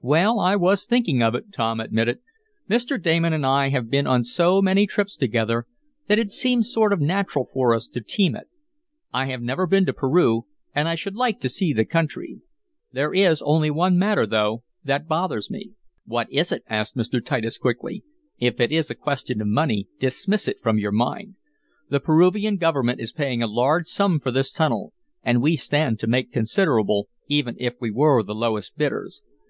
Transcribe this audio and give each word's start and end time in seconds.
"Well, 0.00 0.40
I 0.40 0.56
was 0.56 0.86
thinking 0.86 1.22
of 1.22 1.34
it," 1.34 1.52
Tom 1.52 1.78
admitted. 1.78 2.20
"Mr. 2.70 2.98
Damon 2.98 3.34
and 3.34 3.44
I 3.44 3.68
have 3.68 3.90
been 3.90 4.06
on 4.06 4.24
so 4.24 4.62
many 4.62 4.86
trips 4.86 5.14
together 5.14 5.66
that 6.06 6.18
it 6.18 6.32
seems 6.32 6.72
sort 6.72 6.90
of 6.90 7.02
natural 7.02 7.46
for 7.52 7.74
us 7.74 7.86
to 7.88 8.00
'team 8.00 8.34
it.' 8.34 8.48
I 9.12 9.26
have 9.26 9.42
never 9.42 9.66
been 9.66 9.84
to 9.84 9.92
Peru, 9.92 10.46
and 10.74 10.88
I 10.88 10.94
should 10.94 11.16
like 11.16 11.38
to 11.40 11.50
see 11.50 11.74
the 11.74 11.84
country. 11.84 12.40
There 12.94 13.12
is 13.12 13.42
only 13.42 13.70
one 13.70 13.98
matter 13.98 14.24
though, 14.24 14.62
that 14.84 15.06
bothers 15.06 15.50
me." 15.50 15.72
"What 16.06 16.32
is 16.32 16.50
it?" 16.50 16.62
asked 16.70 16.96
Mr. 16.96 17.22
Titus 17.22 17.58
quickly. 17.58 18.02
"If 18.38 18.60
it 18.60 18.72
is 18.72 18.88
a 18.90 18.94
question 18.94 19.42
of 19.42 19.48
money 19.48 19.86
dismiss 19.98 20.48
it 20.48 20.62
from 20.62 20.78
your 20.78 20.92
mind. 20.92 21.34
The 21.90 22.00
Peruvian 22.00 22.56
government 22.56 23.00
is 23.00 23.12
paying 23.12 23.42
a 23.42 23.46
large 23.46 23.84
sum 23.86 24.18
for 24.18 24.30
this 24.30 24.50
tunnel, 24.50 24.94
and 25.22 25.42
we 25.42 25.56
stand 25.56 25.98
to 25.98 26.06
make 26.06 26.32
considerable, 26.32 27.10
even 27.28 27.54
if 27.58 27.74
we 27.82 27.90
were 27.90 28.22
the 28.22 28.34
lowest 28.34 28.74
bidders. 28.78 29.20